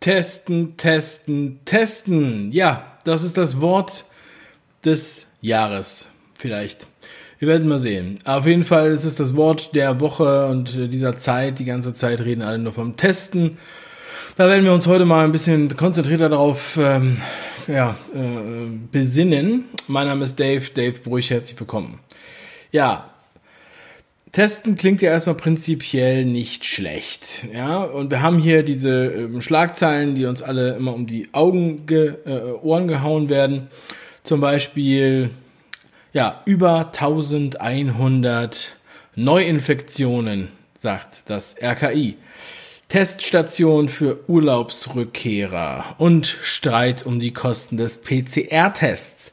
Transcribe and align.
Testen, 0.00 0.78
testen, 0.78 1.60
testen. 1.66 2.52
Ja, 2.52 2.96
das 3.04 3.22
ist 3.22 3.36
das 3.36 3.60
Wort 3.60 4.06
des 4.82 5.26
Jahres. 5.42 6.08
Vielleicht. 6.38 6.86
Wir 7.38 7.48
werden 7.48 7.68
mal 7.68 7.80
sehen. 7.80 8.18
Auf 8.24 8.46
jeden 8.46 8.64
Fall 8.64 8.92
ist 8.92 9.04
es 9.04 9.14
das 9.14 9.36
Wort 9.36 9.74
der 9.74 10.00
Woche 10.00 10.46
und 10.46 10.74
dieser 10.74 11.18
Zeit. 11.18 11.58
Die 11.58 11.66
ganze 11.66 11.92
Zeit 11.92 12.22
reden 12.22 12.40
alle 12.40 12.58
nur 12.58 12.72
vom 12.72 12.96
Testen. 12.96 13.58
Da 14.36 14.48
werden 14.48 14.64
wir 14.64 14.72
uns 14.72 14.86
heute 14.86 15.04
mal 15.04 15.24
ein 15.24 15.32
bisschen 15.32 15.76
konzentrierter 15.76 16.30
darauf 16.30 16.78
ähm, 16.80 17.20
ja, 17.66 17.94
äh, 18.14 18.70
besinnen. 18.90 19.64
Mein 19.86 20.06
Name 20.06 20.24
ist 20.24 20.40
Dave, 20.40 20.64
Dave 20.72 20.98
Brüch, 20.98 21.28
herzlich 21.28 21.60
willkommen. 21.60 21.98
Ja, 22.72 23.10
Testen 24.32 24.76
klingt 24.76 25.02
ja 25.02 25.10
erstmal 25.10 25.34
prinzipiell 25.34 26.24
nicht 26.24 26.64
schlecht. 26.64 27.46
Ja, 27.52 27.82
und 27.82 28.10
wir 28.12 28.22
haben 28.22 28.38
hier 28.38 28.62
diese 28.62 29.06
ähm, 29.06 29.42
Schlagzeilen, 29.42 30.14
die 30.14 30.26
uns 30.26 30.40
alle 30.40 30.76
immer 30.76 30.94
um 30.94 31.06
die 31.06 31.28
Augen, 31.32 31.86
ge, 31.86 32.14
äh, 32.24 32.52
Ohren 32.62 32.86
gehauen 32.86 33.28
werden. 33.28 33.68
Zum 34.22 34.40
Beispiel, 34.40 35.30
ja, 36.12 36.42
über 36.44 36.92
1100 36.92 38.76
Neuinfektionen, 39.16 40.48
sagt 40.78 41.22
das 41.26 41.56
RKI. 41.60 42.16
Teststation 42.88 43.88
für 43.88 44.28
Urlaubsrückkehrer 44.28 45.96
und 45.98 46.26
Streit 46.26 47.04
um 47.04 47.20
die 47.20 47.32
Kosten 47.32 47.76
des 47.76 48.02
PCR-Tests. 48.02 49.32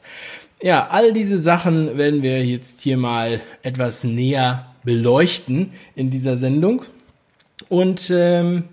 Ja, 0.62 0.88
all 0.90 1.12
diese 1.12 1.40
Sachen 1.40 1.98
werden 1.98 2.22
wir 2.22 2.44
jetzt 2.44 2.80
hier 2.80 2.96
mal 2.96 3.40
etwas 3.62 4.02
näher 4.02 4.67
beleuchten 4.84 5.70
in 5.94 6.10
dieser 6.10 6.36
Sendung. 6.36 6.82
Und 7.68 8.10
ähm, 8.10 8.64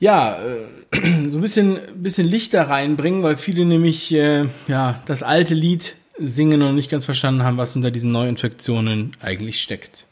ja, 0.00 0.36
äh, 0.36 1.28
so 1.30 1.38
ein 1.38 1.42
bisschen, 1.42 1.78
bisschen 1.96 2.26
Licht 2.26 2.54
da 2.54 2.64
reinbringen, 2.64 3.22
weil 3.22 3.36
viele 3.36 3.64
nämlich 3.64 4.12
äh, 4.12 4.46
ja, 4.68 5.00
das 5.06 5.22
alte 5.22 5.54
Lied 5.54 5.94
singen 6.18 6.62
und 6.62 6.74
nicht 6.74 6.90
ganz 6.90 7.04
verstanden 7.04 7.42
haben, 7.42 7.56
was 7.56 7.76
unter 7.76 7.90
diesen 7.90 8.12
Neuinfektionen 8.12 9.16
eigentlich 9.20 9.62
steckt. 9.62 10.06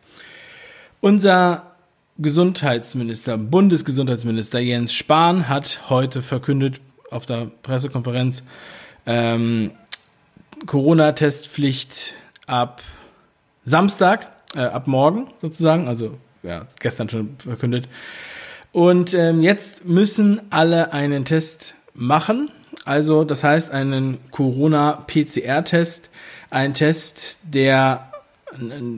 Unser 1.01 1.75
Gesundheitsminister, 2.19 3.39
Bundesgesundheitsminister 3.39 4.59
Jens 4.59 4.93
Spahn 4.93 5.49
hat 5.49 5.81
heute 5.89 6.23
verkündet 6.23 6.81
auf 7.11 7.27
der 7.27 7.51
Pressekonferenz 7.63 8.43
ähm, 9.07 9.73
Corona-Testpflicht 10.67 12.15
ab 12.47 12.83
Samstag 13.65 14.31
äh, 14.55 14.61
ab 14.61 14.87
morgen 14.87 15.29
sozusagen, 15.41 15.89
also 15.89 16.17
ja, 16.43 16.67
gestern 16.79 17.09
schon 17.09 17.37
verkündet. 17.39 17.89
Und 18.73 19.15
ähm, 19.15 19.43
jetzt 19.43 19.85
müssen 19.85 20.41
alle 20.51 20.93
einen 20.93 21.25
Test 21.25 21.75
machen. 21.95 22.51
Also 22.85 23.25
das 23.25 23.45
heißt 23.45 23.73
einen 23.73 24.19
Corona-PCR-Test, 24.31 26.11
ein 26.51 26.75
Test, 26.75 27.41
der 27.43 28.11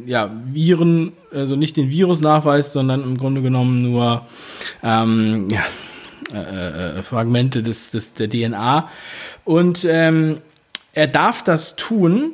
ja, 0.06 0.30
Viren, 0.46 1.12
also 1.32 1.56
nicht 1.56 1.76
den 1.76 1.90
Virus 1.90 2.20
nachweist, 2.20 2.72
sondern 2.72 3.02
im 3.02 3.18
Grunde 3.18 3.42
genommen 3.42 3.82
nur 3.82 4.26
ähm, 4.82 5.48
ja, 5.50 5.64
äh, 6.32 6.98
äh 6.98 7.02
Fragmente 7.02 7.62
des, 7.62 7.90
des, 7.90 8.14
der 8.14 8.30
DNA. 8.30 8.88
Und 9.44 9.84
ähm, 9.84 10.38
er 10.94 11.06
darf 11.06 11.42
das 11.42 11.76
tun, 11.76 12.32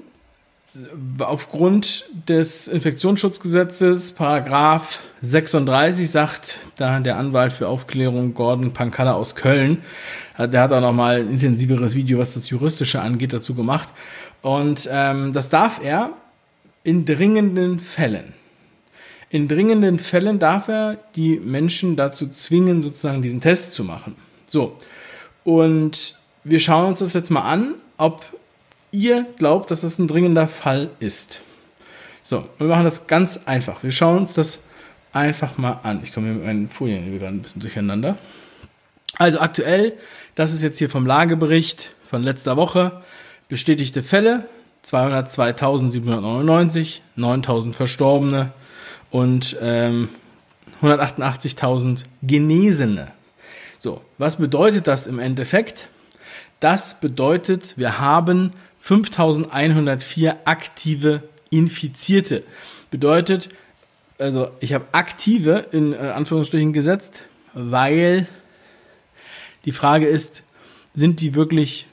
aufgrund 1.18 2.04
des 2.28 2.68
Infektionsschutzgesetzes, 2.68 4.12
Paragraph 4.12 5.00
36, 5.22 6.10
sagt 6.10 6.58
da 6.76 7.00
der 7.00 7.16
Anwalt 7.16 7.52
für 7.52 7.68
Aufklärung 7.68 8.34
Gordon 8.34 8.72
Pankalla 8.72 9.14
aus 9.14 9.34
Köln, 9.34 9.78
der 10.38 10.62
hat 10.62 10.72
auch 10.72 10.80
noch 10.80 10.92
mal 10.92 11.20
ein 11.20 11.30
intensiveres 11.30 11.94
Video, 11.94 12.18
was 12.18 12.34
das 12.34 12.48
Juristische 12.50 13.00
angeht, 13.00 13.32
dazu 13.32 13.54
gemacht. 13.54 13.88
Und 14.42 14.88
ähm, 14.90 15.32
das 15.32 15.48
darf 15.48 15.80
er 15.82 16.10
in 16.84 17.04
dringenden 17.04 17.80
Fällen. 17.80 18.34
In 19.30 19.48
dringenden 19.48 19.98
Fällen 19.98 20.38
darf 20.38 20.68
er 20.68 20.96
die 21.16 21.38
Menschen 21.38 21.96
dazu 21.96 22.28
zwingen, 22.28 22.82
sozusagen 22.82 23.20
diesen 23.20 23.40
Test 23.40 23.72
zu 23.74 23.84
machen. 23.84 24.16
So. 24.46 24.76
Und 25.44 26.14
wir 26.44 26.60
schauen 26.60 26.86
uns 26.86 27.00
das 27.00 27.12
jetzt 27.12 27.30
mal 27.30 27.42
an, 27.42 27.74
ob 27.98 28.24
ihr 28.90 29.26
glaubt, 29.38 29.70
dass 29.70 29.82
das 29.82 29.98
ein 29.98 30.08
dringender 30.08 30.48
Fall 30.48 30.90
ist. 30.98 31.40
So, 32.22 32.48
wir 32.58 32.66
machen 32.66 32.84
das 32.84 33.06
ganz 33.06 33.40
einfach. 33.46 33.82
Wir 33.82 33.92
schauen 33.92 34.18
uns 34.18 34.34
das 34.34 34.64
einfach 35.12 35.56
mal 35.58 35.80
an. 35.82 36.00
Ich 36.02 36.12
komme 36.12 36.32
mit 36.32 36.44
meinen 36.44 36.68
Folien 36.68 37.14
wieder 37.14 37.28
ein 37.28 37.42
bisschen 37.42 37.60
durcheinander. 37.60 38.18
Also 39.16 39.40
aktuell, 39.40 39.94
das 40.34 40.52
ist 40.52 40.62
jetzt 40.62 40.76
hier 40.78 40.90
vom 40.90 41.06
Lagebericht 41.06 41.94
von 42.06 42.22
letzter 42.22 42.56
Woche, 42.56 43.02
bestätigte 43.48 44.02
Fälle 44.02 44.46
202.799, 44.84 47.00
9.000 47.16 47.72
Verstorbene 47.72 48.52
und 49.10 49.56
ähm, 49.60 50.10
188.000 50.82 52.04
Genesene. 52.22 53.12
So, 53.78 54.02
was 54.18 54.36
bedeutet 54.36 54.86
das 54.86 55.06
im 55.06 55.18
Endeffekt? 55.18 55.88
Das 56.60 57.00
bedeutet, 57.00 57.78
wir 57.78 57.98
haben 57.98 58.52
5104 58.80 60.38
aktive 60.44 61.22
Infizierte. 61.50 62.44
Bedeutet, 62.90 63.48
also 64.18 64.50
ich 64.60 64.72
habe 64.72 64.86
aktive 64.92 65.66
in 65.72 65.92
äh, 65.92 65.96
Anführungsstrichen 65.96 66.72
gesetzt, 66.72 67.24
weil 67.54 68.26
die 69.64 69.72
Frage 69.72 70.06
ist, 70.06 70.42
sind 70.94 71.20
die 71.20 71.34
wirklich 71.34 71.86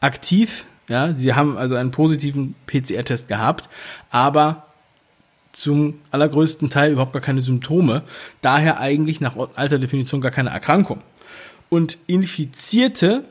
aktiv? 0.00 0.64
Ja, 0.88 1.14
sie 1.14 1.34
haben 1.34 1.56
also 1.56 1.74
einen 1.74 1.90
positiven 1.90 2.54
PCR-Test 2.66 3.28
gehabt, 3.28 3.68
aber 4.10 4.66
zum 5.52 6.00
allergrößten 6.10 6.70
Teil 6.70 6.92
überhaupt 6.92 7.12
gar 7.12 7.22
keine 7.22 7.42
Symptome, 7.42 8.02
daher 8.40 8.80
eigentlich 8.80 9.20
nach 9.20 9.36
alter 9.54 9.78
Definition 9.78 10.20
gar 10.20 10.32
keine 10.32 10.50
Erkrankung. 10.50 11.02
Und 11.68 11.98
Infizierte 12.06 13.24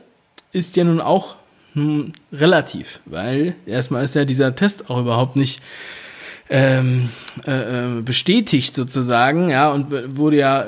ist 0.52 0.76
ja 0.76 0.84
nun 0.84 1.00
auch 1.00 1.36
hm, 1.74 2.12
relativ, 2.32 3.00
weil 3.06 3.54
erstmal 3.66 4.04
ist 4.04 4.14
ja 4.14 4.24
dieser 4.24 4.54
Test 4.54 4.90
auch 4.90 5.00
überhaupt 5.00 5.36
nicht 5.36 5.62
ähm, 6.50 7.08
äh, 7.46 7.98
äh, 7.98 8.02
bestätigt 8.02 8.74
sozusagen, 8.74 9.48
ja, 9.48 9.70
und 9.70 10.16
wurde 10.16 10.36
ja, 10.36 10.66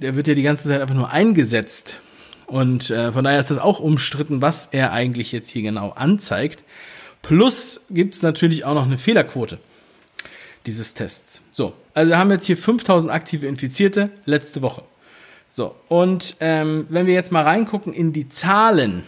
der 0.00 0.16
wird 0.16 0.26
ja 0.26 0.34
die 0.34 0.42
ganze 0.42 0.68
Zeit 0.68 0.80
einfach 0.80 0.96
nur 0.96 1.10
eingesetzt. 1.10 1.98
Und 2.46 2.90
äh, 2.90 3.12
von 3.12 3.24
daher 3.24 3.38
ist 3.38 3.50
das 3.50 3.58
auch 3.58 3.78
umstritten, 3.78 4.42
was 4.42 4.66
er 4.72 4.92
eigentlich 4.92 5.32
jetzt 5.32 5.50
hier 5.50 5.62
genau 5.62 5.90
anzeigt. 5.90 6.64
Plus 7.22 7.80
gibt 7.88 8.14
es 8.14 8.22
natürlich 8.22 8.64
auch 8.64 8.74
noch 8.74 8.84
eine 8.84 8.98
Fehlerquote 8.98 9.58
dieses 10.66 10.94
Tests. 10.94 11.40
So, 11.52 11.72
also 11.94 12.10
wir 12.10 12.18
haben 12.18 12.30
jetzt 12.30 12.46
hier 12.46 12.56
5000 12.56 13.12
aktive 13.12 13.46
Infizierte 13.46 14.10
letzte 14.24 14.60
Woche. 14.60 14.82
So, 15.50 15.74
und 15.88 16.36
ähm, 16.40 16.86
wenn 16.88 17.06
wir 17.06 17.14
jetzt 17.14 17.30
mal 17.30 17.44
reingucken 17.44 17.92
in 17.92 18.12
die 18.12 18.28
Zahlen, 18.28 19.04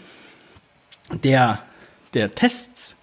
der, 1.11 1.63
der 2.15 2.35
Tests. 2.35 2.97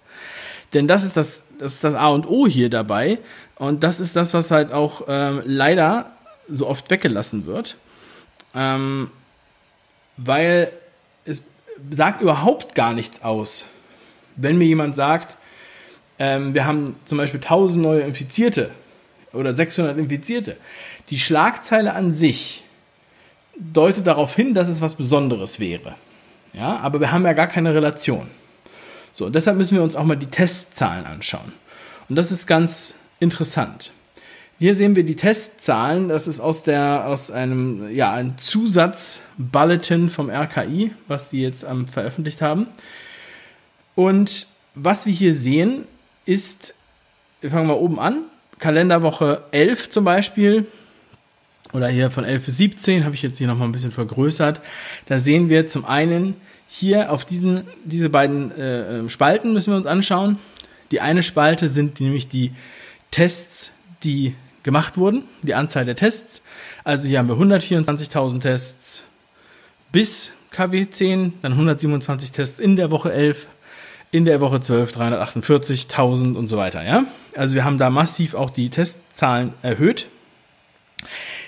Denn 0.74 0.88
das 0.88 1.04
ist 1.04 1.16
das, 1.16 1.44
das 1.58 1.74
ist 1.74 1.84
das 1.84 1.94
A 1.94 2.08
und 2.08 2.26
O 2.26 2.46
hier 2.46 2.70
dabei. 2.70 3.18
Und 3.56 3.84
das 3.84 4.00
ist 4.00 4.16
das, 4.16 4.34
was 4.34 4.50
halt 4.50 4.72
auch 4.72 5.02
ähm, 5.08 5.42
leider 5.44 6.12
so 6.48 6.66
oft 6.66 6.90
weggelassen 6.90 7.46
wird. 7.46 7.76
Ähm, 8.54 9.10
weil 10.16 10.72
es 11.24 11.42
sagt 11.90 12.20
überhaupt 12.20 12.74
gar 12.74 12.94
nichts 12.94 13.22
aus. 13.22 13.66
Wenn 14.36 14.58
mir 14.58 14.66
jemand 14.66 14.94
sagt, 14.94 15.36
ähm, 16.18 16.54
wir 16.54 16.64
haben 16.66 16.96
zum 17.04 17.18
Beispiel 17.18 17.40
1000 17.40 17.82
neue 17.82 18.00
Infizierte 18.02 18.70
oder 19.32 19.54
600 19.54 19.96
Infizierte, 19.98 20.56
die 21.10 21.18
Schlagzeile 21.18 21.94
an 21.94 22.12
sich 22.12 22.64
deutet 23.56 24.06
darauf 24.06 24.34
hin, 24.34 24.54
dass 24.54 24.68
es 24.68 24.80
was 24.80 24.94
Besonderes 24.94 25.60
wäre. 25.60 25.94
Ja, 26.52 26.78
aber 26.78 27.00
wir 27.00 27.12
haben 27.12 27.24
ja 27.24 27.32
gar 27.32 27.46
keine 27.46 27.74
Relation. 27.74 28.28
So, 29.12 29.30
deshalb 29.30 29.56
müssen 29.56 29.76
wir 29.76 29.82
uns 29.82 29.96
auch 29.96 30.04
mal 30.04 30.16
die 30.16 30.26
Testzahlen 30.26 31.06
anschauen. 31.06 31.52
Und 32.08 32.16
das 32.16 32.30
ist 32.30 32.46
ganz 32.46 32.94
interessant. 33.20 33.92
Hier 34.58 34.76
sehen 34.76 34.94
wir 34.94 35.04
die 35.04 35.16
Testzahlen. 35.16 36.08
Das 36.08 36.28
ist 36.28 36.40
aus 36.40 36.62
der, 36.62 37.06
aus 37.06 37.30
einem, 37.30 37.92
ja, 37.94 38.12
ein 38.12 38.38
Zusatz-Bulletin 38.38 40.08
vom 40.08 40.30
RKI, 40.30 40.92
was 41.08 41.30
sie 41.30 41.42
jetzt 41.42 41.64
ähm, 41.64 41.88
veröffentlicht 41.88 42.42
haben. 42.42 42.68
Und 43.94 44.46
was 44.74 45.04
wir 45.04 45.12
hier 45.12 45.34
sehen, 45.34 45.84
ist, 46.24 46.74
wir 47.40 47.50
fangen 47.50 47.66
mal 47.66 47.74
oben 47.74 47.98
an. 47.98 48.18
Kalenderwoche 48.58 49.42
11 49.50 49.90
zum 49.90 50.04
Beispiel, 50.04 50.66
oder 51.72 51.88
hier 51.88 52.10
von 52.10 52.24
11 52.24 52.44
bis 52.44 52.56
17 52.58 53.04
habe 53.04 53.14
ich 53.14 53.22
jetzt 53.22 53.38
hier 53.38 53.46
nochmal 53.46 53.68
ein 53.68 53.72
bisschen 53.72 53.92
vergrößert. 53.92 54.60
Da 55.06 55.18
sehen 55.18 55.50
wir 55.50 55.66
zum 55.66 55.84
einen 55.84 56.34
hier 56.68 57.10
auf 57.10 57.24
diesen, 57.24 57.62
diese 57.84 58.08
beiden 58.08 58.50
äh, 58.56 58.98
ähm, 58.98 59.08
Spalten 59.08 59.52
müssen 59.52 59.72
wir 59.72 59.76
uns 59.76 59.86
anschauen. 59.86 60.38
Die 60.90 61.00
eine 61.00 61.22
Spalte 61.22 61.68
sind 61.68 62.00
nämlich 62.00 62.28
die 62.28 62.52
Tests, 63.10 63.72
die 64.04 64.34
gemacht 64.62 64.96
wurden, 64.96 65.24
die 65.42 65.54
Anzahl 65.54 65.84
der 65.84 65.96
Tests. 65.96 66.42
Also 66.84 67.08
hier 67.08 67.18
haben 67.18 67.28
wir 67.28 67.36
124.000 67.36 68.40
Tests 68.40 69.04
bis 69.90 70.32
KW 70.50 70.88
10, 70.88 71.34
dann 71.42 71.52
127 71.52 72.32
Tests 72.32 72.58
in 72.58 72.76
der 72.76 72.90
Woche 72.90 73.12
11, 73.12 73.48
in 74.10 74.24
der 74.24 74.40
Woche 74.40 74.60
12 74.60 74.92
348, 74.92 75.84
1000 75.84 76.36
und 76.36 76.48
so 76.48 76.58
weiter. 76.58 76.84
Ja? 76.84 77.04
Also 77.36 77.54
wir 77.54 77.64
haben 77.64 77.78
da 77.78 77.90
massiv 77.90 78.34
auch 78.34 78.50
die 78.50 78.68
Testzahlen 78.68 79.54
erhöht. 79.62 80.08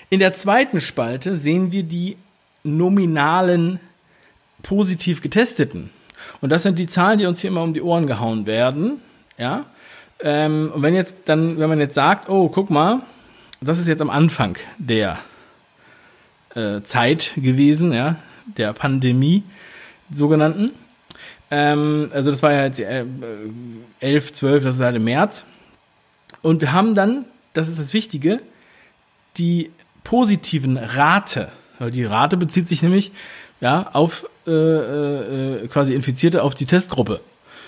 In 0.09 0.19
der 0.19 0.33
zweiten 0.33 0.81
Spalte 0.81 1.35
sehen 1.35 1.71
wir 1.71 1.83
die 1.83 2.17
nominalen 2.63 3.79
positiv 4.61 5.21
getesteten. 5.21 5.89
Und 6.41 6.49
das 6.49 6.63
sind 6.63 6.79
die 6.79 6.87
Zahlen, 6.87 7.19
die 7.19 7.25
uns 7.25 7.39
hier 7.39 7.49
immer 7.49 7.63
um 7.63 7.73
die 7.73 7.81
Ohren 7.81 8.07
gehauen 8.07 8.47
werden. 8.47 9.01
Ja. 9.37 9.65
Ähm, 10.19 10.71
und 10.73 10.81
wenn 10.81 10.95
jetzt 10.95 11.23
dann, 11.25 11.59
wenn 11.59 11.69
man 11.69 11.79
jetzt 11.79 11.95
sagt, 11.95 12.29
oh, 12.29 12.49
guck 12.49 12.69
mal, 12.69 13.01
das 13.61 13.79
ist 13.79 13.87
jetzt 13.87 14.01
am 14.01 14.09
Anfang 14.09 14.57
der 14.77 15.19
äh, 16.55 16.81
Zeit 16.81 17.31
gewesen, 17.35 17.93
ja, 17.93 18.15
der 18.45 18.73
Pandemie 18.73 19.43
sogenannten. 20.13 20.71
Ähm, 21.51 22.09
also 22.11 22.31
das 22.31 22.41
war 22.43 22.53
ja 22.53 22.65
jetzt 22.65 22.79
äh, 22.79 23.05
11, 23.99 24.33
12, 24.33 24.63
das 24.63 24.75
ist 24.75 24.81
halt 24.81 24.95
im 24.95 25.03
März. 25.03 25.45
Und 26.41 26.61
wir 26.61 26.73
haben 26.73 26.95
dann, 26.95 27.25
das 27.53 27.69
ist 27.69 27.79
das 27.79 27.93
Wichtige, 27.93 28.39
die 29.37 29.71
positiven 30.05 30.77
Rate. 30.77 31.51
Die 31.81 32.05
Rate 32.05 32.37
bezieht 32.37 32.69
sich 32.69 32.81
nämlich 32.81 33.11
ja, 33.59 33.89
auf 33.91 34.25
äh, 34.47 34.51
äh, 34.51 35.67
quasi 35.67 35.93
Infizierte 35.93 36.43
auf 36.43 36.53
die 36.53 36.65
Testgruppe. 36.65 37.19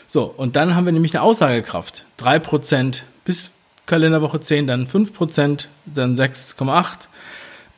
So, 0.07 0.23
und 0.23 0.55
dann 0.55 0.75
haben 0.75 0.85
wir 0.85 0.93
nämlich 0.93 1.13
eine 1.13 1.23
Aussagekraft. 1.23 2.05
3% 2.19 3.01
bis 3.25 3.51
Kalenderwoche 3.85 4.39
10, 4.39 4.67
dann 4.67 4.87
5%, 4.87 5.65
dann 5.85 6.15
6,8, 6.15 7.07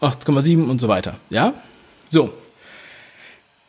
8,7 0.02 0.70
und 0.70 0.80
so 0.80 0.88
weiter. 0.88 1.16
Ja? 1.30 1.54
So. 2.10 2.34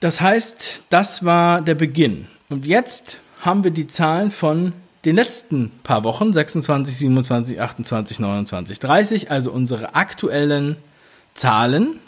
Das 0.01 0.21
heißt, 0.21 0.83
das 0.91 1.25
war 1.25 1.63
der 1.63 1.75
Beginn. 1.75 2.27
Und 2.49 2.67
jetzt 2.67 3.19
haben 3.41 3.65
wir 3.65 3.71
die 3.71 3.87
Zahlen 3.87 4.31
von 4.31 4.73
den 5.05 5.17
letzten 5.17 5.71
paar 5.83 6.05
Wochen, 6.05 6.33
26, 6.33 6.97
27, 6.97 7.61
28, 7.61 8.21
29, 8.21 8.79
30, 8.79 9.31
also 9.31 9.51
unsere 9.51 9.95
aktuellen 9.95 10.77
Zahlen. 11.35 11.99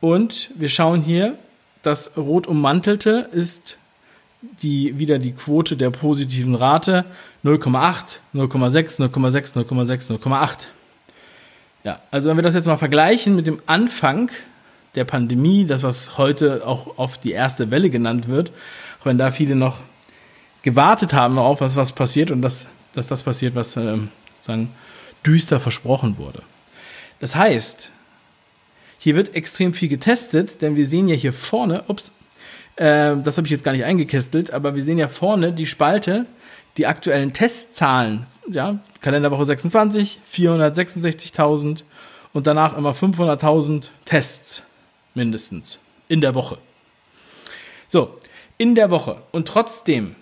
Und 0.00 0.50
wir 0.56 0.68
schauen 0.68 1.02
hier, 1.02 1.38
das 1.82 2.16
rot 2.16 2.46
ummantelte 2.46 3.28
ist 3.32 3.78
die, 4.62 4.98
wieder 4.98 5.18
die 5.18 5.32
Quote 5.32 5.76
der 5.76 5.90
positiven 5.90 6.54
Rate 6.54 7.04
0,8, 7.44 8.18
0,6, 8.34 9.00
0,6, 9.00 9.56
0,6, 9.56 10.18
0,8. 10.18 10.66
Ja, 11.84 12.00
also 12.10 12.28
wenn 12.28 12.36
wir 12.36 12.42
das 12.42 12.54
jetzt 12.54 12.66
mal 12.66 12.76
vergleichen 12.76 13.36
mit 13.36 13.46
dem 13.46 13.60
Anfang 13.66 14.30
der 14.94 15.04
Pandemie, 15.04 15.64
das 15.64 15.82
was 15.82 16.18
heute 16.18 16.66
auch 16.66 16.98
oft 16.98 17.24
die 17.24 17.32
erste 17.32 17.70
Welle 17.70 17.90
genannt 17.90 18.28
wird, 18.28 18.52
auch 19.00 19.06
wenn 19.06 19.18
da 19.18 19.30
viele 19.30 19.56
noch 19.56 19.80
gewartet 20.62 21.12
haben 21.12 21.36
darauf, 21.36 21.60
was 21.60 21.76
was 21.76 21.92
passiert 21.92 22.30
und 22.30 22.42
dass, 22.42 22.66
dass 22.92 23.08
das 23.08 23.22
passiert, 23.22 23.54
was 23.54 23.76
ähm, 23.76 24.08
sagen, 24.40 24.70
düster 25.24 25.60
versprochen 25.60 26.16
wurde. 26.16 26.42
Das 27.20 27.36
heißt, 27.36 27.90
hier 28.98 29.14
wird 29.14 29.34
extrem 29.34 29.74
viel 29.74 29.88
getestet, 29.88 30.62
denn 30.62 30.76
wir 30.76 30.86
sehen 30.86 31.08
ja 31.08 31.16
hier 31.16 31.32
vorne, 31.32 31.84
ups, 31.88 32.12
äh, 32.76 33.16
das 33.22 33.36
habe 33.36 33.46
ich 33.46 33.50
jetzt 33.50 33.64
gar 33.64 33.72
nicht 33.72 33.84
eingekästelt, 33.84 34.52
aber 34.52 34.74
wir 34.74 34.82
sehen 34.82 34.98
ja 34.98 35.08
vorne 35.08 35.52
die 35.52 35.66
Spalte, 35.66 36.26
die 36.76 36.86
aktuellen 36.86 37.32
Testzahlen, 37.32 38.26
ja, 38.48 38.78
Kalenderwoche 39.00 39.46
26, 39.46 40.20
466.000 40.32 41.82
und 42.32 42.46
danach 42.46 42.76
immer 42.76 42.92
500.000 42.92 43.90
Tests 44.04 44.62
mindestens 45.14 45.78
in 46.08 46.20
der 46.20 46.34
Woche. 46.34 46.58
So, 47.88 48.18
in 48.56 48.74
der 48.74 48.90
Woche. 48.90 49.18
Und 49.32 49.48
trotzdem, 49.48 50.14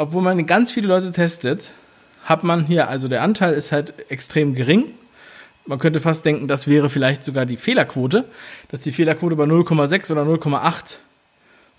obwohl 0.00 0.22
man 0.22 0.46
ganz 0.46 0.72
viele 0.72 0.88
Leute 0.88 1.12
testet, 1.12 1.72
hat 2.24 2.42
man 2.42 2.64
hier, 2.64 2.88
also 2.88 3.06
der 3.06 3.20
Anteil 3.20 3.52
ist 3.52 3.70
halt 3.70 3.92
extrem 4.08 4.54
gering. 4.54 4.94
Man 5.66 5.78
könnte 5.78 6.00
fast 6.00 6.24
denken, 6.24 6.48
das 6.48 6.66
wäre 6.66 6.88
vielleicht 6.88 7.22
sogar 7.22 7.44
die 7.44 7.58
Fehlerquote, 7.58 8.24
dass 8.70 8.80
die 8.80 8.92
Fehlerquote 8.92 9.36
bei 9.36 9.44
0,6 9.44 10.10
oder 10.10 10.22
0,8 10.22 10.96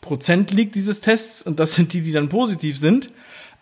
Prozent 0.01 0.51
liegt 0.51 0.75
dieses 0.75 1.01
Tests 1.01 1.41
und 1.41 1.59
das 1.59 1.73
sind 1.73 1.93
die, 1.93 2.01
die 2.01 2.11
dann 2.11 2.29
positiv 2.29 2.77
sind. 2.77 3.09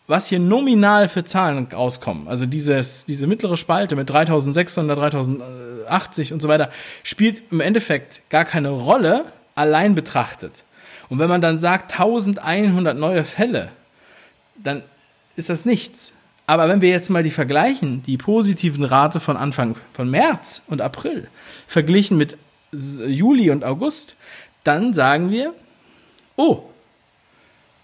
Was 0.08 0.28
hier 0.28 0.40
nominal 0.40 1.08
für 1.08 1.24
Zahlen 1.24 1.66
rauskommen, 1.72 2.28
also 2.28 2.46
dieses, 2.46 3.06
diese 3.06 3.28
mittlere 3.28 3.56
Spalte 3.56 3.96
mit 3.96 4.10
3600, 4.10 4.98
3080 4.98 6.34
und 6.34 6.42
so 6.42 6.50
weiter, 6.50 6.70
spielt 7.04 7.44
im 7.52 7.62
Endeffekt 7.62 8.30
gar 8.30 8.44
keine 8.44 8.70
Rolle, 8.70 9.26
allein 9.56 9.96
betrachtet. 9.96 10.64
Und 11.08 11.20
wenn 11.20 11.30
man 11.30 11.40
dann 11.40 11.60
sagt 11.60 11.94
1100 11.94 12.98
neue 12.98 13.24
Fälle, 13.24 13.70
dann 14.64 14.84
ist 15.36 15.50
das 15.50 15.66
nichts. 15.66 16.14
Aber 16.46 16.68
wenn 16.68 16.82
wir 16.82 16.90
jetzt 16.90 17.10
mal 17.10 17.24
die 17.24 17.32
vergleichen, 17.32 18.02
die 18.04 18.18
positiven 18.18 18.84
Rate 18.84 19.20
von 19.20 19.38
Anfang 19.38 19.76
von 19.94 20.10
März 20.10 20.64
und 20.68 20.82
April 20.82 21.28
verglichen 21.68 22.18
mit 22.18 22.38
Juli 22.72 23.52
und 23.52 23.64
August, 23.64 24.16
dann 24.64 24.94
sagen 24.94 25.30
wir, 25.30 25.54
oh, 26.36 26.64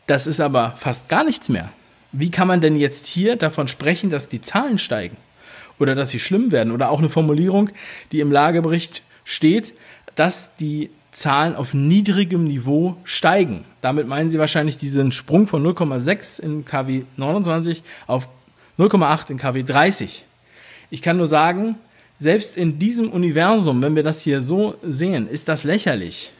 das 0.07 0.27
ist 0.27 0.39
aber 0.39 0.75
fast 0.77 1.09
gar 1.09 1.23
nichts 1.23 1.49
mehr. 1.49 1.71
Wie 2.11 2.31
kann 2.31 2.47
man 2.47 2.61
denn 2.61 2.75
jetzt 2.75 3.07
hier 3.07 3.35
davon 3.35 3.67
sprechen, 3.67 4.09
dass 4.09 4.29
die 4.29 4.41
Zahlen 4.41 4.79
steigen 4.79 5.17
oder 5.79 5.95
dass 5.95 6.11
sie 6.11 6.19
schlimm 6.19 6.51
werden? 6.51 6.71
Oder 6.71 6.89
auch 6.89 6.99
eine 6.99 7.09
Formulierung, 7.09 7.69
die 8.11 8.19
im 8.19 8.31
Lagebericht 8.31 9.03
steht, 9.25 9.73
dass 10.15 10.55
die 10.55 10.89
Zahlen 11.15 11.55
auf 11.55 11.73
niedrigem 11.73 12.43
Niveau 12.43 12.97
steigen. 13.05 13.63
Damit 13.79 14.05
meinen 14.05 14.29
Sie 14.29 14.37
wahrscheinlich 14.37 14.77
diesen 14.77 15.13
Sprung 15.13 15.47
von 15.47 15.65
0,6 15.65 16.41
in 16.41 16.65
KW 16.65 17.03
29 17.15 17.83
auf 18.05 18.27
0,8 18.77 19.31
in 19.31 19.37
KW 19.37 19.63
30. 19.63 20.25
Ich 20.89 21.01
kann 21.01 21.15
nur 21.15 21.27
sagen, 21.27 21.75
selbst 22.19 22.57
in 22.57 22.79
diesem 22.79 23.09
Universum, 23.09 23.81
wenn 23.81 23.95
wir 23.95 24.03
das 24.03 24.19
hier 24.21 24.41
so 24.41 24.75
sehen, 24.83 25.29
ist 25.29 25.47
das 25.47 25.63
lächerlich. 25.63 26.33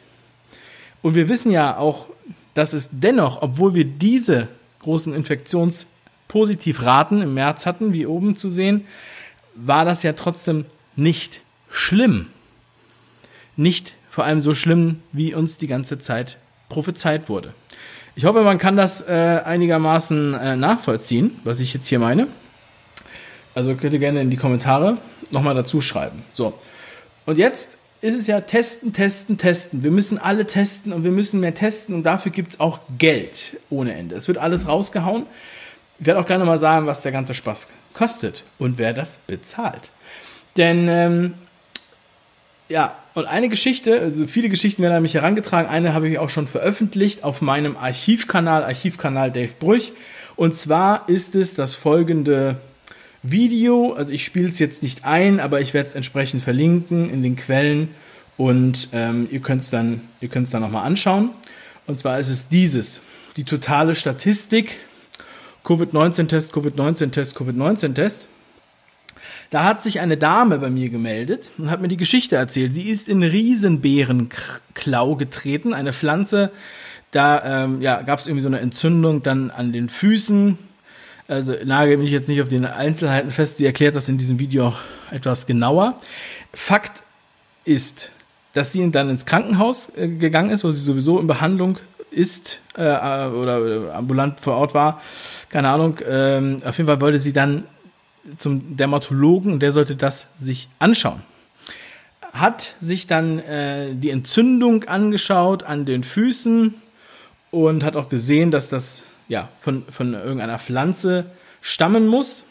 Und 1.00 1.14
wir 1.14 1.30
wissen 1.30 1.50
ja 1.50 1.78
auch, 1.78 2.08
dass 2.52 2.74
es 2.74 2.90
dennoch, 2.92 3.40
obwohl 3.40 3.74
wir 3.74 3.86
diese 3.86 4.48
großen 4.80 5.14
Infektionspositivraten 5.14 7.22
im 7.22 7.32
März 7.32 7.64
hatten, 7.64 7.94
wie 7.94 8.04
oben 8.04 8.36
zu 8.36 8.50
sehen, 8.50 8.84
war 9.54 9.86
das 9.86 10.02
ja 10.02 10.12
trotzdem 10.12 10.66
nicht 10.96 11.40
schlimm. 11.70 12.26
Nicht 13.56 13.94
vor 14.16 14.24
allem 14.24 14.40
so 14.40 14.54
schlimm, 14.54 15.02
wie 15.12 15.34
uns 15.34 15.58
die 15.58 15.66
ganze 15.66 15.98
Zeit 15.98 16.38
prophezeit 16.70 17.28
wurde. 17.28 17.52
Ich 18.14 18.24
hoffe, 18.24 18.40
man 18.40 18.56
kann 18.56 18.74
das 18.74 19.02
äh, 19.02 19.42
einigermaßen 19.44 20.32
äh, 20.32 20.56
nachvollziehen, 20.56 21.38
was 21.44 21.60
ich 21.60 21.74
jetzt 21.74 21.86
hier 21.86 21.98
meine. 21.98 22.26
Also 23.54 23.74
könnt 23.74 23.92
ihr 23.92 23.98
gerne 23.98 24.22
in 24.22 24.30
die 24.30 24.38
Kommentare 24.38 24.96
nochmal 25.32 25.54
dazu 25.54 25.82
schreiben. 25.82 26.22
So. 26.32 26.54
Und 27.26 27.36
jetzt 27.36 27.76
ist 28.00 28.16
es 28.16 28.26
ja 28.26 28.40
testen, 28.40 28.94
testen, 28.94 29.36
testen. 29.36 29.84
Wir 29.84 29.90
müssen 29.90 30.16
alle 30.16 30.46
testen 30.46 30.94
und 30.94 31.04
wir 31.04 31.10
müssen 31.10 31.40
mehr 31.40 31.52
testen 31.52 31.94
und 31.94 32.04
dafür 32.04 32.32
gibt 32.32 32.52
es 32.52 32.58
auch 32.60 32.80
Geld 32.96 33.58
ohne 33.68 33.94
Ende. 33.94 34.14
Es 34.14 34.28
wird 34.28 34.38
alles 34.38 34.66
rausgehauen. 34.66 35.26
Ich 36.00 36.06
werde 36.06 36.20
auch 36.20 36.26
gerne 36.26 36.46
mal 36.46 36.58
sagen, 36.58 36.86
was 36.86 37.02
der 37.02 37.12
ganze 37.12 37.34
Spaß 37.34 37.68
kostet 37.92 38.44
und 38.58 38.78
wer 38.78 38.94
das 38.94 39.18
bezahlt. 39.26 39.90
Denn 40.56 40.88
ähm, 40.88 41.34
ja, 42.68 42.96
und 43.14 43.26
eine 43.26 43.48
Geschichte, 43.48 44.00
also 44.00 44.26
viele 44.26 44.48
Geschichten 44.48 44.82
werden 44.82 44.94
an 44.94 45.02
mich 45.02 45.14
herangetragen. 45.14 45.70
Eine 45.70 45.94
habe 45.94 46.08
ich 46.08 46.18
auch 46.18 46.30
schon 46.30 46.46
veröffentlicht 46.46 47.24
auf 47.24 47.40
meinem 47.40 47.76
Archivkanal, 47.76 48.64
Archivkanal 48.64 49.30
Dave 49.30 49.52
Brüch. 49.58 49.92
Und 50.34 50.54
zwar 50.54 51.08
ist 51.08 51.34
es 51.34 51.54
das 51.54 51.74
folgende 51.74 52.58
Video. 53.22 53.94
Also 53.94 54.12
ich 54.12 54.24
spiele 54.24 54.48
es 54.48 54.58
jetzt 54.58 54.82
nicht 54.82 55.04
ein, 55.04 55.40
aber 55.40 55.60
ich 55.60 55.74
werde 55.74 55.88
es 55.88 55.94
entsprechend 55.94 56.42
verlinken 56.42 57.08
in 57.08 57.22
den 57.22 57.36
Quellen 57.36 57.88
und 58.36 58.90
ähm, 58.92 59.28
ihr 59.30 59.40
könnt 59.40 59.62
es 59.62 59.70
dann, 59.70 60.02
ihr 60.20 60.28
könnt 60.28 60.46
es 60.46 60.52
dann 60.52 60.62
nochmal 60.62 60.84
anschauen. 60.84 61.30
Und 61.86 61.98
zwar 61.98 62.18
ist 62.18 62.28
es 62.28 62.48
dieses, 62.48 63.00
die 63.36 63.44
totale 63.44 63.94
Statistik, 63.94 64.78
Covid-19-Test, 65.64 66.52
Covid-19-Test, 66.52 67.36
Covid-19-Test. 67.36 68.28
Da 69.50 69.64
hat 69.64 69.82
sich 69.82 70.00
eine 70.00 70.16
Dame 70.16 70.58
bei 70.58 70.70
mir 70.70 70.88
gemeldet 70.88 71.50
und 71.58 71.70
hat 71.70 71.80
mir 71.80 71.88
die 71.88 71.96
Geschichte 71.96 72.36
erzählt. 72.36 72.74
Sie 72.74 72.88
ist 72.88 73.08
in 73.08 73.22
Riesenbeerenklau 73.22 75.14
getreten, 75.14 75.72
eine 75.72 75.92
Pflanze. 75.92 76.50
Da 77.12 77.64
ähm, 77.64 77.80
ja, 77.80 78.02
gab 78.02 78.18
es 78.18 78.26
irgendwie 78.26 78.42
so 78.42 78.48
eine 78.48 78.60
Entzündung 78.60 79.22
dann 79.22 79.50
an 79.50 79.72
den 79.72 79.88
Füßen. 79.88 80.58
Also 81.28 81.54
nagel 81.64 81.96
mich 81.96 82.10
jetzt 82.10 82.28
nicht 82.28 82.42
auf 82.42 82.48
den 82.48 82.66
Einzelheiten 82.66 83.30
fest. 83.30 83.58
Sie 83.58 83.66
erklärt 83.66 83.96
das 83.96 84.08
in 84.08 84.18
diesem 84.18 84.38
Video 84.38 84.68
auch 84.68 84.78
etwas 85.10 85.46
genauer. 85.46 85.98
Fakt 86.52 87.02
ist, 87.64 88.10
dass 88.52 88.72
sie 88.72 88.90
dann 88.90 89.10
ins 89.10 89.26
Krankenhaus 89.26 89.90
äh, 89.96 90.08
gegangen 90.08 90.50
ist, 90.50 90.64
wo 90.64 90.70
sie 90.70 90.82
sowieso 90.82 91.20
in 91.20 91.26
Behandlung 91.26 91.78
ist 92.10 92.60
äh, 92.76 92.82
äh 92.82 93.28
oder 93.28 93.94
ambulant 93.94 94.40
vor 94.40 94.54
Ort 94.56 94.74
war. 94.74 95.02
Keine 95.50 95.68
Ahnung. 95.68 95.98
Ähm, 96.08 96.58
auf 96.64 96.76
jeden 96.78 96.88
Fall 96.88 97.00
wollte 97.00 97.18
sie 97.18 97.32
dann 97.32 97.64
zum 98.36 98.76
Dermatologen 98.76 99.52
und 99.52 99.60
der 99.60 99.72
sollte 99.72 99.96
das 99.96 100.28
sich 100.38 100.68
anschauen. 100.78 101.22
hat 102.32 102.74
sich 102.80 103.06
dann 103.06 103.38
äh, 103.38 103.94
die 103.94 104.10
Entzündung 104.10 104.84
angeschaut 104.84 105.62
an 105.62 105.86
den 105.86 106.04
Füßen 106.04 106.74
und 107.50 107.82
hat 107.82 107.96
auch 107.96 108.10
gesehen, 108.10 108.50
dass 108.50 108.68
das 108.68 109.04
ja 109.28 109.48
von, 109.60 109.84
von 109.90 110.12
irgendeiner 110.12 110.58
Pflanze 110.58 111.26
stammen 111.62 112.06
muss 112.06 112.44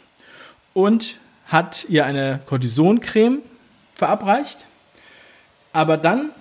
und 0.74 1.20
hat 1.46 1.86
ihr 1.90 2.06
eine 2.06 2.40
Cortisoncreme 2.46 3.40
verabreicht. 3.94 4.66
Aber 5.72 5.98
dann 5.98 6.32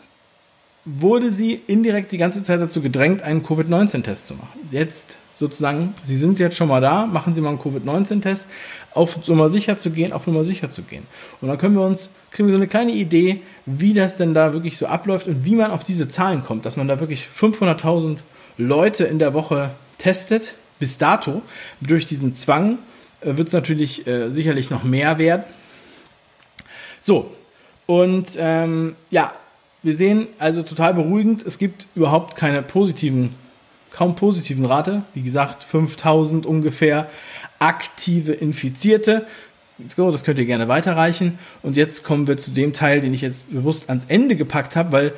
wurde 0.84 1.30
sie 1.30 1.54
indirekt 1.66 2.12
die 2.12 2.18
ganze 2.18 2.42
Zeit 2.42 2.60
dazu 2.60 2.80
gedrängt, 2.80 3.22
einen 3.22 3.42
Covid-19-Test 3.42 4.26
zu 4.26 4.34
machen. 4.34 4.68
Jetzt 4.70 5.18
sozusagen, 5.34 5.94
Sie 6.02 6.16
sind 6.16 6.38
jetzt 6.38 6.56
schon 6.56 6.68
mal 6.68 6.80
da, 6.80 7.06
machen 7.06 7.34
Sie 7.34 7.40
mal 7.40 7.50
einen 7.50 7.58
Covid-19-Test, 7.58 8.46
auf 8.94 9.26
Nummer 9.28 9.48
sicher 9.48 9.76
zu 9.76 9.90
gehen, 9.90 10.12
auf 10.12 10.26
Nummer 10.26 10.44
sicher 10.44 10.70
zu 10.70 10.82
gehen. 10.82 11.04
Und 11.40 11.48
dann 11.48 11.58
können 11.58 11.74
wir 11.74 11.84
uns, 11.84 12.10
kriegen 12.30 12.48
wir 12.48 12.52
so 12.52 12.58
eine 12.58 12.68
kleine 12.68 12.92
Idee, 12.92 13.42
wie 13.66 13.92
das 13.92 14.16
denn 14.16 14.34
da 14.34 14.52
wirklich 14.52 14.78
so 14.78 14.86
abläuft 14.86 15.26
und 15.26 15.44
wie 15.44 15.56
man 15.56 15.70
auf 15.70 15.84
diese 15.84 16.08
Zahlen 16.08 16.44
kommt, 16.44 16.64
dass 16.64 16.76
man 16.76 16.88
da 16.88 17.00
wirklich 17.00 17.26
500.000 17.36 18.18
Leute 18.56 19.04
in 19.04 19.18
der 19.18 19.34
Woche 19.34 19.70
testet, 19.98 20.54
bis 20.78 20.98
dato. 20.98 21.42
Durch 21.80 22.04
diesen 22.04 22.34
Zwang 22.34 22.78
äh, 23.20 23.36
wird 23.36 23.48
es 23.48 23.54
natürlich 23.54 24.06
äh, 24.06 24.30
sicherlich 24.30 24.70
noch 24.70 24.84
mehr 24.84 25.18
werden. 25.18 25.44
So, 27.00 27.34
und 27.86 28.36
ähm, 28.38 28.96
ja, 29.10 29.32
wir 29.82 29.94
sehen 29.94 30.28
also 30.38 30.62
total 30.62 30.94
beruhigend, 30.94 31.44
es 31.44 31.58
gibt 31.58 31.86
überhaupt 31.94 32.36
keine 32.36 32.62
positiven, 32.62 33.34
kaum 33.90 34.16
positiven 34.16 34.64
Rate. 34.64 35.02
Wie 35.12 35.22
gesagt, 35.22 35.62
5000 35.64 36.46
ungefähr 36.46 37.10
aktive 37.58 38.32
Infizierte. 38.32 39.26
Das 39.78 40.24
könnt 40.24 40.38
ihr 40.38 40.46
gerne 40.46 40.68
weiterreichen. 40.68 41.38
Und 41.62 41.76
jetzt 41.76 42.04
kommen 42.04 42.28
wir 42.28 42.36
zu 42.36 42.52
dem 42.52 42.72
Teil, 42.72 43.00
den 43.00 43.12
ich 43.12 43.22
jetzt 43.22 43.50
bewusst 43.50 43.88
ans 43.88 44.04
Ende 44.06 44.36
gepackt 44.36 44.76
habe, 44.76 44.92
weil 44.92 45.12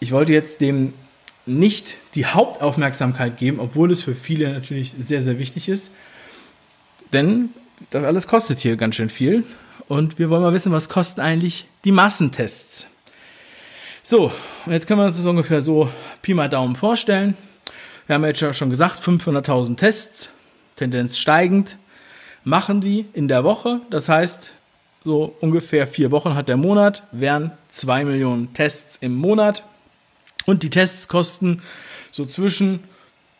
ich 0.00 0.12
wollte 0.12 0.32
jetzt 0.32 0.60
dem 0.60 0.94
nicht 1.46 1.96
die 2.14 2.26
Hauptaufmerksamkeit 2.26 3.38
geben, 3.38 3.58
obwohl 3.58 3.90
es 3.90 4.02
für 4.02 4.14
viele 4.14 4.52
natürlich 4.52 4.94
sehr, 4.98 5.22
sehr 5.22 5.38
wichtig 5.38 5.68
ist. 5.68 5.90
Denn 7.12 7.50
das 7.90 8.04
alles 8.04 8.28
kostet 8.28 8.60
hier 8.60 8.76
ganz 8.76 8.96
schön 8.96 9.10
viel. 9.10 9.44
Und 9.88 10.18
wir 10.18 10.28
wollen 10.30 10.42
mal 10.42 10.52
wissen, 10.52 10.72
was 10.72 10.88
kosten 10.88 11.20
eigentlich 11.20 11.66
die 11.84 11.92
Massentests. 11.92 12.88
So, 14.02 14.30
und 14.66 14.72
jetzt 14.72 14.86
können 14.86 15.00
wir 15.00 15.06
uns 15.06 15.16
das 15.16 15.26
ungefähr 15.26 15.62
so 15.62 15.90
Pi 16.22 16.34
mal 16.34 16.48
Daumen 16.48 16.76
vorstellen. 16.76 17.36
Wir 18.06 18.14
haben 18.14 18.24
jetzt 18.24 18.40
ja 18.40 18.52
schon 18.52 18.70
gesagt, 18.70 19.02
500.000 19.02 19.76
Tests, 19.76 20.30
Tendenz 20.78 21.18
steigend, 21.18 21.76
machen 22.44 22.80
die 22.80 23.06
in 23.12 23.28
der 23.28 23.44
Woche. 23.44 23.80
Das 23.90 24.08
heißt, 24.08 24.54
so 25.04 25.34
ungefähr 25.40 25.86
vier 25.86 26.10
Wochen 26.10 26.34
hat 26.34 26.48
der 26.48 26.56
Monat, 26.56 27.02
wären 27.12 27.52
zwei 27.68 28.04
Millionen 28.04 28.54
Tests 28.54 28.96
im 29.00 29.14
Monat. 29.14 29.64
Und 30.46 30.62
die 30.62 30.70
Tests 30.70 31.08
kosten 31.08 31.62
so 32.10 32.24
zwischen 32.24 32.84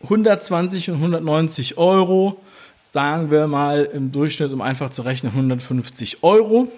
120 0.02 0.90
und 0.90 0.96
190 0.96 1.78
Euro. 1.78 2.40
Sagen 2.90 3.30
wir 3.30 3.46
mal 3.46 3.84
im 3.84 4.12
Durchschnitt, 4.12 4.52
um 4.52 4.60
einfach 4.60 4.90
zu 4.90 5.02
rechnen, 5.02 5.32
150 5.32 6.22
Euro. 6.22 6.68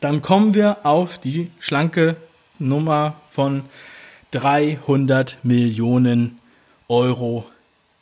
Dann 0.00 0.22
kommen 0.22 0.54
wir 0.54 0.84
auf 0.84 1.18
die 1.18 1.50
schlanke 1.58 2.16
Nummer 2.58 3.16
von 3.30 3.62
300 4.32 5.38
Millionen 5.42 6.38
Euro 6.88 7.46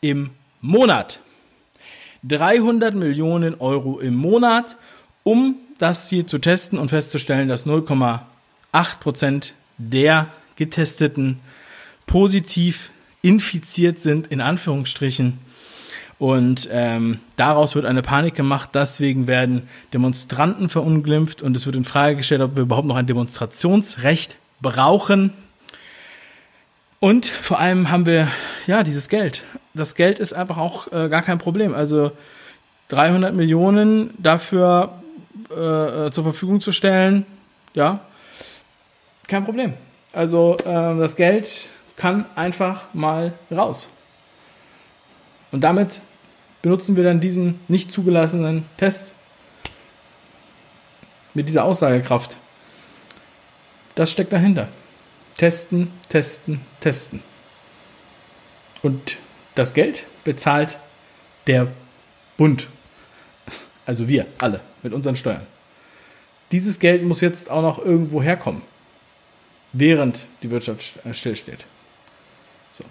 im 0.01 0.31
Monat. 0.61 1.21
300 2.25 2.95
Millionen 2.95 3.61
Euro 3.61 4.01
im 4.01 4.15
Monat, 4.15 4.77
um 5.23 5.57
das 5.79 6.09
hier 6.09 6.27
zu 6.27 6.39
testen 6.39 6.79
und 6.79 6.89
festzustellen, 6.89 7.49
dass 7.49 7.67
0,8 7.67 8.99
Prozent 9.01 9.55
der 9.79 10.29
Getesteten 10.57 11.39
positiv 12.07 12.91
infiziert 13.23 14.01
sind, 14.01 14.27
in 14.29 14.41
Anführungsstrichen. 14.41 15.39
Und 16.19 16.69
ähm, 16.73 17.21
daraus 17.37 17.77
wird 17.77 17.85
eine 17.85 18.03
Panik 18.03 18.35
gemacht. 18.35 18.71
Deswegen 18.75 19.29
werden 19.29 19.69
Demonstranten 19.93 20.69
verunglimpft 20.69 21.43
und 21.43 21.57
es 21.57 21.65
wird 21.65 21.77
in 21.77 21.85
Frage 21.85 22.17
gestellt, 22.17 22.43
ob 22.43 22.57
wir 22.57 22.63
überhaupt 22.63 22.89
noch 22.89 22.97
ein 22.97 23.07
Demonstrationsrecht 23.07 24.37
brauchen. 24.61 25.33
Und 26.99 27.27
vor 27.27 27.61
allem 27.61 27.91
haben 27.91 28.07
wir 28.07 28.29
ja 28.67 28.83
dieses 28.83 29.09
Geld. 29.09 29.45
Das 29.79 29.95
Geld 29.95 30.19
ist 30.19 30.33
einfach 30.33 30.59
auch 30.59 30.93
äh, 30.93 31.09
gar 31.09 31.23
kein 31.23 31.39
Problem. 31.39 31.75
Also 31.75 32.13
300 32.89 33.35
Millionen 33.35 34.11
dafür 34.19 34.93
äh, 35.51 36.11
zur 36.11 36.25
Verfügung 36.25 36.61
zu 36.61 36.73
stellen, 36.73 37.27
ja, 37.75 38.01
kein 39.29 39.45
Problem. 39.45 39.75
Also 40.13 40.57
äh, 40.61 40.65
das 40.65 41.17
Geld 41.17 41.69
kann 41.97 42.25
einfach 42.35 42.83
mal 42.95 43.33
raus. 43.51 43.89
Und 45.53 45.63
damit 45.63 46.01
benutzen 46.63 46.97
wir 46.97 47.05
dann 47.05 47.21
diesen 47.21 47.61
nicht 47.69 47.91
zugelassenen 47.91 48.65
Test 48.77 49.15
mit 51.35 51.49
dieser 51.49 51.65
Aussagekraft. 51.65 52.37
Das 53.95 54.11
steckt 54.11 54.33
dahinter. 54.33 54.69
Testen, 55.37 55.91
testen, 56.09 56.61
testen. 56.81 57.23
Und 58.83 59.19
das 59.59 59.75
Geld 59.75 60.05
bezahlt 60.25 60.79
der 61.47 61.69
Bund. 62.37 62.69
Also 63.85 64.07
wir 64.09 64.27
alle 64.39 64.61
mit 64.83 64.93
unseren 64.93 65.17
Steuern. 65.17 65.47
Dieses 66.53 66.79
Geld 66.79 67.03
muss 67.03 67.21
jetzt 67.21 67.51
auch 67.51 67.63
noch 67.63 67.79
irgendwo 67.79 68.23
herkommen, 68.23 68.63
während 69.73 70.27
die 70.43 70.51
Wirtschaft 70.51 70.95
stillsteht. 71.13 71.67
So. 72.73 72.85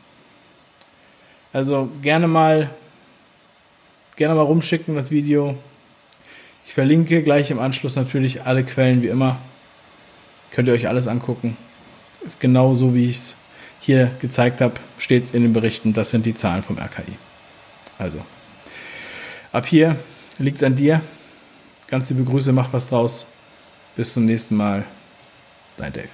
Also 1.53 1.89
gerne 2.01 2.27
mal, 2.27 2.69
gerne 4.15 4.35
mal 4.35 4.41
rumschicken 4.41 4.95
das 4.95 5.09
Video. 5.09 5.57
Ich 6.65 6.73
verlinke 6.73 7.23
gleich 7.23 7.49
im 7.49 7.59
Anschluss 7.59 7.95
natürlich 7.95 8.43
alle 8.43 8.63
Quellen 8.63 9.01
wie 9.01 9.07
immer. 9.07 9.39
Könnt 10.51 10.67
ihr 10.67 10.73
euch 10.73 10.87
alles 10.87 11.07
angucken. 11.07 11.55
Ist 12.25 12.39
genau 12.39 12.75
so, 12.75 12.93
wie 12.93 13.05
ich 13.05 13.15
es 13.15 13.35
hier 13.79 14.11
gezeigt 14.19 14.61
habe, 14.61 14.75
steht 14.97 15.33
in 15.33 15.43
den 15.43 15.53
Berichten. 15.53 15.93
Das 15.93 16.11
sind 16.11 16.25
die 16.25 16.33
Zahlen 16.33 16.63
vom 16.63 16.77
RKI. 16.77 17.17
Also, 17.97 18.19
ab 19.51 19.65
hier 19.65 19.97
liegt 20.37 20.57
es 20.57 20.63
an 20.63 20.75
dir. 20.75 21.01
Ganz 21.87 22.09
liebe 22.09 22.23
Grüße, 22.23 22.51
mach 22.51 22.73
was 22.73 22.89
draus. 22.89 23.25
Bis 23.95 24.13
zum 24.13 24.25
nächsten 24.25 24.55
Mal. 24.55 24.83
Dein 25.77 25.93
Dave. 25.93 26.09